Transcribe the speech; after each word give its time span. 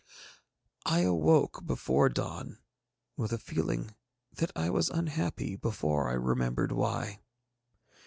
I 0.87 1.01
awoke 1.01 1.63
before 1.63 2.09
dawn 2.09 2.57
with 3.17 3.31
a 3.31 3.37
feeling 3.37 3.93
that 4.33 4.51
I 4.55 4.71
was 4.71 4.89
unhappy 4.89 5.55
before 5.55 6.09
I 6.09 6.13
remembered 6.13 6.71
why. 6.71 7.19